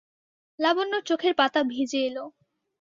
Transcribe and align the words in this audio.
লাবণ্যর 0.59 1.01
চোখের 1.09 1.33
পাতা 1.35 1.61
ভিজে 1.63 1.99
এল। 2.07 2.17